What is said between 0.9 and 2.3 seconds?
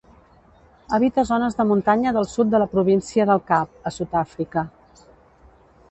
Habita zones de muntanya del